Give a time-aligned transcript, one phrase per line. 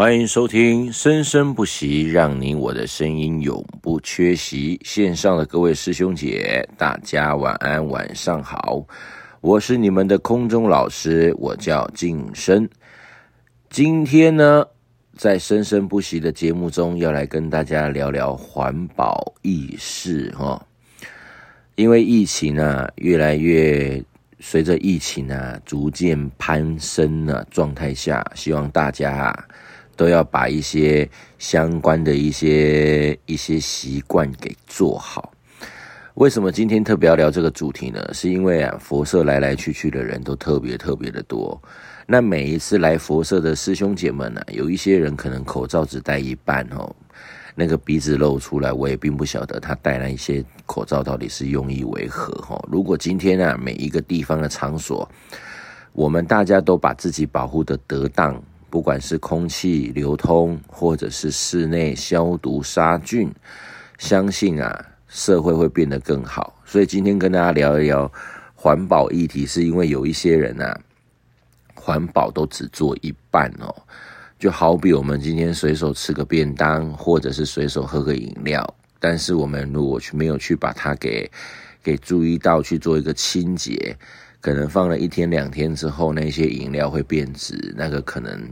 [0.00, 4.80] 欢迎收听《生生不息》，让你我的声音永不缺席。
[4.84, 8.86] 线上的各位师兄姐，大家晚安，晚上好。
[9.40, 12.68] 我是你们的空中老师，我叫静生。
[13.70, 14.64] 今天呢，
[15.16, 20.64] 在《生生不息》的节目中，要来跟大家聊聊环保意识哈。
[21.74, 24.00] 因为疫情呢，越来越
[24.38, 29.36] 随着疫情啊逐渐攀升的状态下，希望大家。
[29.98, 35.32] 都要把一些相关的一些一些习惯给做好。
[36.14, 38.14] 为什么今天特别要聊这个主题呢？
[38.14, 41.60] 是因为啊，佛社来来去去的人都特别特别的多。
[42.06, 46.94] 那每一次来佛社的师兄姐们呢，有一些人可能口罩只戴一半哦，
[47.56, 52.56] 那个鼻子露出来，我也并不晓得他戴那一些口罩到底是用意为何哈。
[52.70, 55.08] 如果今天啊，每一个地方的场所，
[55.92, 58.40] 我们大家都把自己保护的得当。
[58.70, 63.32] 不管是空气流通，或者是室内消毒杀菌，
[63.98, 66.54] 相信啊，社会会变得更好。
[66.64, 68.10] 所以今天跟大家聊一聊
[68.54, 70.78] 环保议题，是因为有一些人啊，
[71.74, 73.74] 环保都只做一半哦。
[74.38, 81.28] 就好比我们今天随手吃个便当，或者是随手喝个饮料，但是我们如果去没有去把它给
[81.82, 83.96] 给注意到去做一个清洁。
[84.40, 88.48] 可能放了一天两天之后，那些饮料会变质，那个可能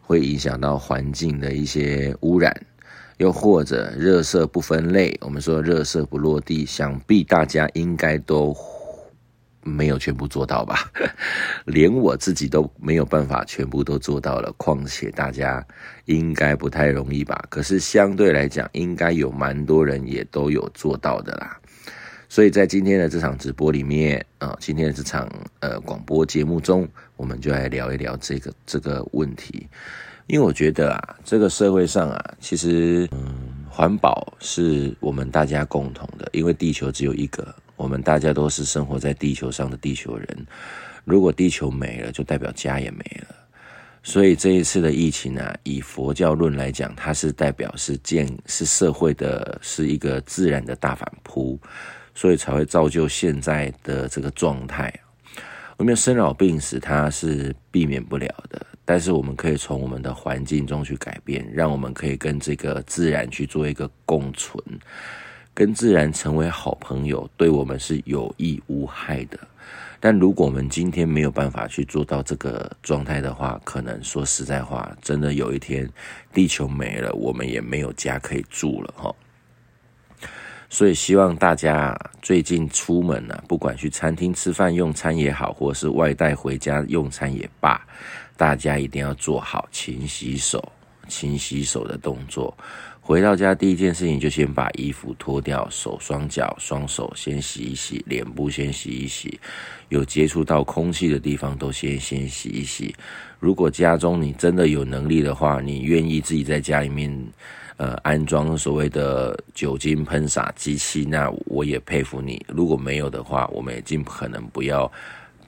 [0.00, 2.54] 会影响到环境的一些污染，
[3.18, 8.56] 又或者热色不分类，我们说热色不落地，想必大家应该都
[9.62, 10.90] 没有全部做到吧？
[11.66, 15.62] 连我自己都没有办法全部都做到了，况且大家
[16.06, 17.44] 应该不太容易吧？
[17.50, 21.60] 可是相对来讲，应该有蛮多人也都有做到的啦。
[22.36, 25.26] 所以在今天的这场直播里面啊，今天的这场
[25.60, 29.66] 呃广播节目中，我们就来聊一聊这个这个问题。
[30.26, 40.46] 因为我觉得啊，这个社会上啊，其实嗯，环保是我们大家共同的，因为地球只有一个，我们大家都是生活在地球上的地球人。
[41.06, 43.34] 如果地球没了，就代表家也没了。
[44.02, 51.58] 所以这一次的疫情啊，以佛教论来讲，它是代表是建是社会的，是一个自然的大反扑。
[52.16, 54.92] 所以才会造就现在的这个状态。
[55.76, 64.58] 我们生老病死，它是避免不了的，但是我们可以从我们的环境中去改变，让我们可以跟这个自然去做一个共存，
[65.52, 69.38] 跟自然成为好朋友，对我们是有益无害的。
[70.00, 75.86] 但如果我们今天没有办法去做到这个状态的话，可能说实在话，真的有一天
[76.32, 79.14] 地球没了，我们也没有家可以住了哈。
[80.68, 87.80] 所以希望大家最近出门啊，不管去餐厅吃饭用餐也好，或是外带回家用餐也罢，
[88.36, 90.72] 大家一定要做好勤洗手、
[91.08, 92.56] 勤洗手的动作。
[93.00, 99.38] 回到家第一件事情就先把衣服脱掉，手双脚、双手先洗一洗，脸部先洗一洗，
[99.90, 102.92] 有接触到空气的地方都先先洗一洗。
[103.38, 107.24] 如果家中你真的有能力的话，你愿意自己在家里面。
[107.78, 112.42] 呃，安装所谓的酒精喷洒机器，那我也佩服你。
[112.48, 114.90] 如果没有的话，我们也尽可能不要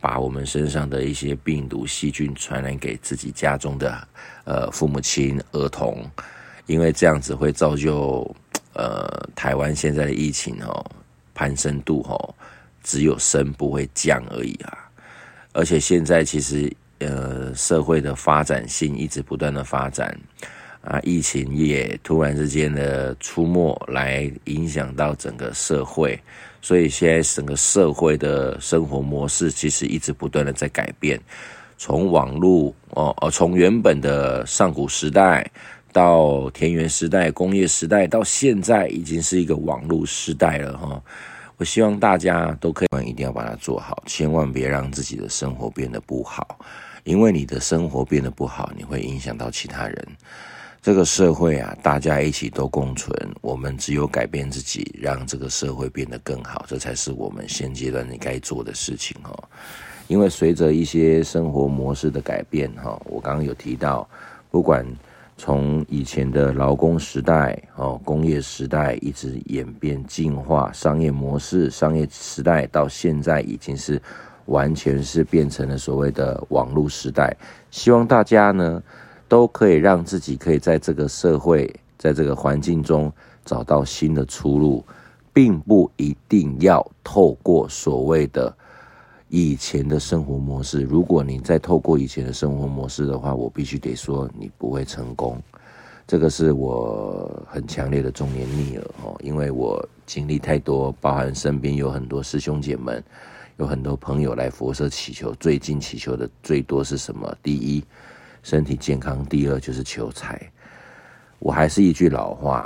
[0.00, 4.08] 把我们身上的一些病毒细菌传染给自己家中的
[4.42, 6.04] 呃父母亲、儿童，
[6.66, 8.28] 因为这样子会造就
[8.72, 10.84] 呃台湾现在的疫情哦
[11.32, 12.34] 攀升度哦
[12.82, 14.76] 只有升不会降而已啊。
[15.52, 20.18] 而且现在其实呃社会的发展性一直不断的发展。
[20.86, 26.16] 啊，疫情也突然之间的出没，来影响到整个社会，
[26.62, 31.20] 所以现在整个社会的生活模式其实一直不断的在改变。
[31.76, 35.44] 从网络哦哦，从原本的上古时代
[35.92, 41.02] 到田园时代、工业时代，到现在已经是一个网络时代了哈。
[41.56, 46.58] 我希望大家都可以一定要把它做好，千万别让自己的生活变得不好，
[47.02, 50.08] 因为你的生活变得不好，你会影响到其他人。
[50.86, 53.12] 这个社会啊，大家一起都共存。
[53.40, 59.36] 我们只有改变自己，让这个社会变得更好，这才是我们现阶段你该做的事情哈。
[60.06, 64.08] 因为随着一些生活模式的改变哈，我刚刚有提到，
[64.48, 64.86] 不管
[65.36, 74.00] 从以前的劳工时代哦，工业时代一直演变进化，商业模式、商业时代到现在已经是
[74.44, 77.36] 完全是变成了所谓的网络时代。
[77.72, 78.80] 希望大家呢。
[79.28, 83.12] 都可以让自己可以在这个社会，在这个环境中
[83.44, 84.84] 找到新的出路，
[85.32, 88.54] 并不一定要透过所谓的
[89.28, 90.80] 以前的生活模式。
[90.82, 95.42] 如果你再透过以前的生活模式的话，我必须得说你不会成功。
[96.06, 103.02] 这个是我很强烈的中年逆耳哦，因为我经历太多，包含身边有很多师兄姐们，
[103.56, 107.36] 有很多朋友来佛社祈求，最近祈求的最多是什么？
[107.42, 107.82] 第一，
[108.46, 110.40] 身体健康；第二就是求财。
[111.40, 112.64] 我还是一句老话。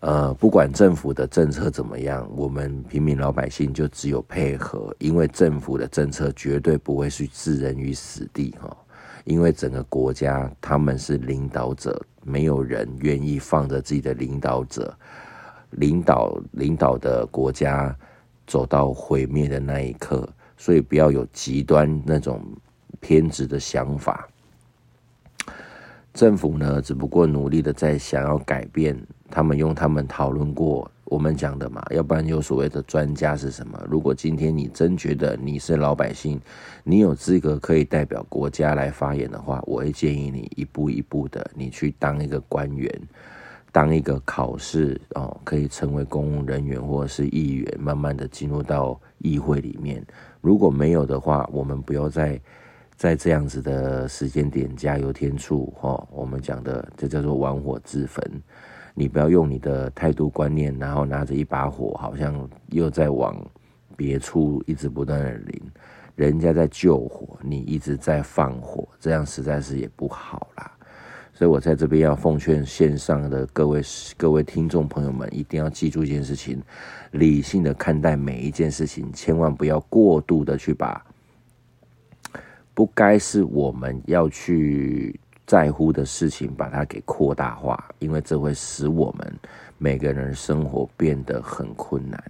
[0.00, 8.76] 呃，不管政府的政策怎么样，我们平民老百姓就只有配合，因为政府的政策绝对不会去置人于死地哈。
[9.22, 14.92] 因为整个国家他们是领导者，没有人愿意放着自己的领导者
[15.70, 17.96] 领导领导的国家
[18.44, 22.44] 走到毁灭的那一刻，所以不要有极端那种
[22.98, 24.28] 偏执的想法。
[26.16, 28.98] 政府呢，只不过努力的在想要改变。
[29.28, 33.78] 他们用他们讨论过我们讲的嘛，要不然有所谓的专家是什么？
[33.86, 36.40] 如果今天你真觉得你是老百姓，
[36.84, 42.90] 你有资格可以代表国家来发言的话，我会建议你一步一步的，你去当一个官员，
[43.70, 50.02] 当一个考试哦，可以成为公务人员或者是议员，慢慢的进入到议会里面。
[50.40, 52.40] 如果没有的话，我们不要再
[52.96, 56.06] 在这样子的时间点加油添醋哈。
[56.10, 58.22] 我们讲的这叫做玩火自焚。
[58.94, 63.36] 你不要用你的态度观念，然后拿着一把火，好像又在往
[63.94, 65.62] 别处一直不断的淋，
[66.14, 70.72] 人家在救火，你一直在放火，这样实在是也不好啦。
[71.34, 73.82] 所以我在这边要奉劝线上的各位
[74.16, 76.62] 各位听众朋友们，一定要记住一件事情：
[77.10, 81.04] 理性的看待每一件事情，千万不要过度的去把
[82.76, 85.18] 不该是我们要去。
[85.46, 89.32] 在乎的事情，把它给扩大化，因为这会使我们
[89.78, 92.20] 每个人生活变得很困难。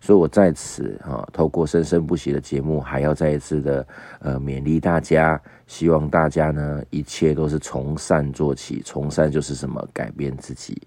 [0.00, 3.86] 所以我在此啊，透过生生不息的节目，还要再一次的
[4.20, 8.80] 呃勉励大家，希望大家呢一切都是从善做起。
[8.82, 9.86] 从善就是什么？
[9.92, 10.80] 改变自己，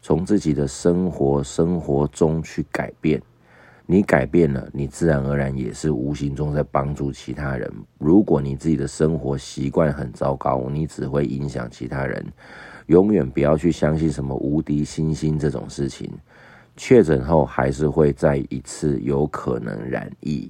[0.00, 3.20] 从自己的生活生活中去改变。
[3.92, 7.68] 你改变了，你自然而然也是无形中在帮助其他人。
[7.98, 12.24] 如果你自己的生活习惯很糟糕，你只会影响其他人。
[12.86, 16.08] 永远不要去相信什么无敌星星这种事情。
[16.76, 20.48] 确诊后还是会再一次有可能染疫，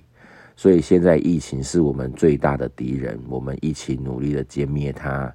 [0.54, 5.34] 所以现在疫情是我们最大的敌人，我们一起努力的歼灭它。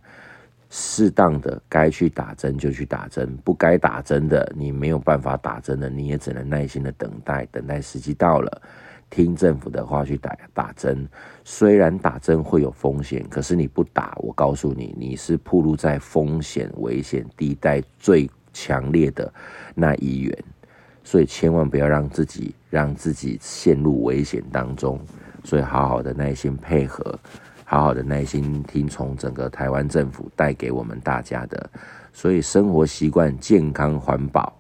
[0.78, 8.62] 适当的该去打针就去打针，不该打针的你没有办法打针的，你也只能耐心的等待，等待时机到了，
[9.10, 11.08] 听政府的话去打打针。
[11.46, 19.34] 虽然打针会有风险，可是你不打，我告诉你，你是暴露在风险危险地带最强烈的
[19.76, 20.38] 那一员，
[21.06, 25.00] 所以千万不要让自己让自己陷入危险当中。
[25.46, 27.18] 所以好好的耐心配合。
[27.68, 31.70] 好好的耐心听从整个台湾政府带给我们大家的，
[32.14, 34.58] 所以生活习惯健康环保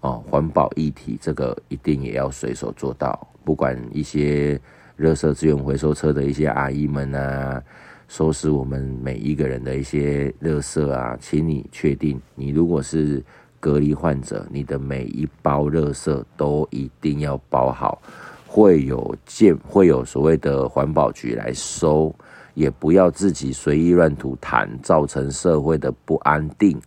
[0.00, 3.28] 哦，环保议题这个一定也要随手做到。
[3.44, 4.58] 不管一些
[4.96, 7.62] 热色资源回收车的一些阿姨们啊，
[8.08, 13.22] 收拾我们每一个人的一些热色啊，请你确定，你如果是
[13.58, 18.00] 隔离患者，你的每一包热色都一定要包好，
[18.50, 22.12] 会有建会有所谓的环保局来收。
[22.54, 26.78] 也不要自己随意乱吐痰，造成社会的不安定。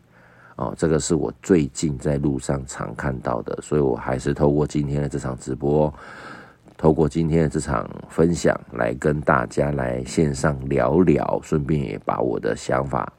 [0.58, 5.92] 哦，这个是我最近在路上常看到的，所以我还是透过今天的这场直播，
[6.78, 13.12] 透过今天的这场分享，来跟大家来线上聊聊，顺便也把我的想法，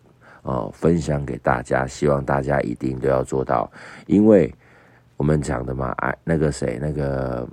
[0.42, 1.86] 呃，分享给大家。
[1.86, 3.68] 希望大家一定都要做到，
[4.06, 4.54] 因为
[5.16, 7.48] 我们讲的嘛，哎那个谁，那个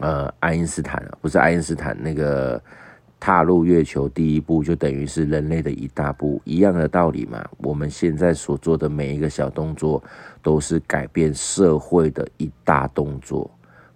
[0.00, 2.60] 呃，爱因斯坦不是爱因斯坦那个。
[3.22, 7.46] 踏入月球第一步，就等于是人类的一大步，一样的道理嘛。
[7.58, 10.02] 我们现在所做的每一个小动作，
[10.40, 13.50] 都是改变社会的一大动作。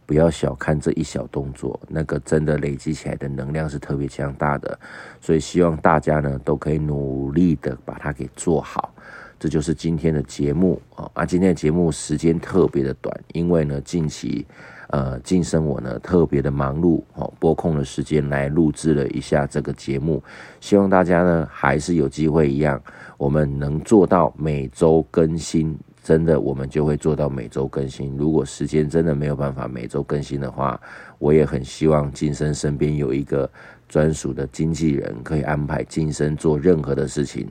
[0.05, 4.79] 不要小看这一小动作，那个真的累积起来的能量是特别强大的。
[5.23, 8.95] 所以希望大家呢，都可以努力的把它给做好。
[9.41, 11.11] 这就是今天的节目啊！
[11.15, 14.47] 啊，今天的节目时间特别的短，因为呢，近期。
[14.89, 20.23] 呃，晋升我呢特别的忙碌哦，拨空了时间来录制了一下这个节目，
[20.61, 22.81] 希望大家呢还是有机会一样，
[23.17, 28.15] 我们能做到每周更新，真的我们就会做到每周更新。
[28.17, 30.79] 如果时间真的没有办法每周更新的话，
[31.19, 33.51] 我也很希望晋升身边有一个
[33.89, 37.49] 专属的经纪人，可以安排晋升做任何的事情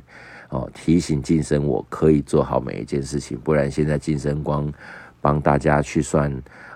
[0.49, 4.71] 哦，提醒晋升我可以做好每一件事情，不然现在晋升光
[5.19, 6.31] 帮大家去算。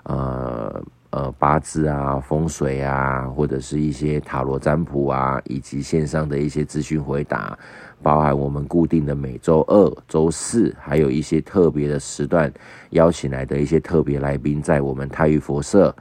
[0.08, 7.56] 呃呃八字啊、风水啊，或者是一些塔罗占卜啊，以及线上的一些资讯回答，
[8.02, 12.52] 包含我们固定的每周二、周四，还有一些特别的时段
[12.90, 15.94] 邀请来的一些特别来宾，在我们太玉佛社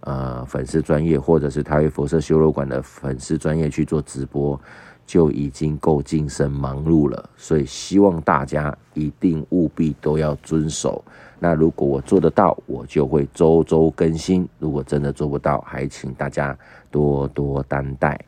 [0.00, 4.60] 呃粉丝专业，或者是泰玉佛社修罗馆的粉丝专业去做直播。
[5.08, 11.02] 就已经够精神忙碌了，所以希望大家一定务必都要遵守。
[11.38, 16.54] 那如果我做得到，我就会周周更新；如果真的做不到，还请大家
[16.90, 18.20] 多多担待。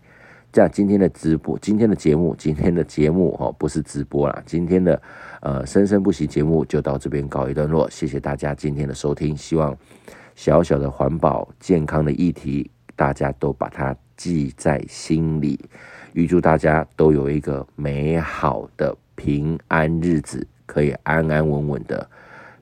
[0.50, 5.02] 这样今天的直播，今天的节目，今天的节目哦，不是直播啦，今天的
[5.42, 7.90] 呃生生不息节目就到这边告一段落。
[7.90, 9.76] 谢谢大家今天的收听，希望
[10.34, 15.58] 小小的环保健康的议题，大家都把它记在心里。
[16.12, 22.06] 预祝大家都有一个美好的平安日子，可以安安稳稳的。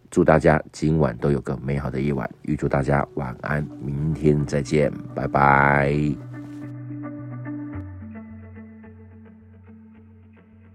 [0.08, 2.30] 祝大家今晚都有个美好的夜晚。
[2.42, 6.27] 预祝大家晚安，明天再见，拜拜。